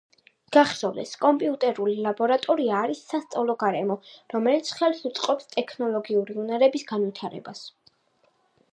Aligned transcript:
გახსოვდეს! 0.55 1.09
კომპიუტერული 1.25 1.93
ლაბორატორია 2.05 2.79
არის 2.85 3.03
სასწავლო 3.11 3.57
გარემო, 3.65 3.99
რომელიც 4.35 4.75
ხელს 4.81 5.07
უწყობს 5.13 5.55
ტექნოლოგიური 5.55 6.43
უნარების 6.47 6.91
განვითარებას. 6.95 7.65